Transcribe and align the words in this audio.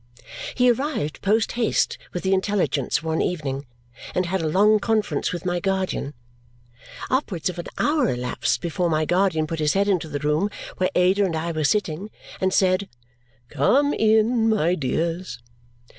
He 0.55 0.71
arrived 0.71 1.21
post 1.21 1.51
haste 1.51 1.99
with 2.11 2.23
the 2.23 2.33
intelligence 2.33 3.03
one 3.03 3.21
evening, 3.21 3.67
and 4.15 4.25
had 4.25 4.41
a 4.41 4.47
long 4.47 4.79
conference 4.79 5.31
with 5.31 5.45
my 5.45 5.59
guardian. 5.59 6.15
Upwards 7.11 7.49
of 7.51 7.59
an 7.59 7.67
hour 7.77 8.09
elapsed 8.09 8.61
before 8.61 8.89
my 8.89 9.05
guardian 9.05 9.45
put 9.45 9.59
his 9.59 9.73
head 9.73 9.87
into 9.87 10.09
the 10.09 10.17
room 10.17 10.49
where 10.77 10.89
Ada 10.95 11.23
and 11.23 11.35
I 11.35 11.51
were 11.51 11.63
sitting 11.63 12.09
and 12.41 12.51
said, 12.51 12.89
"Come 13.49 13.93
in, 13.93 14.49
my 14.49 14.73
dears!" 14.73 15.37